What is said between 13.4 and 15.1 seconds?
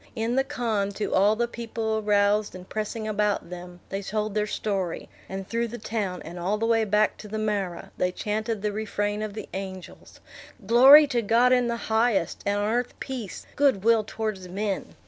good will towards men!"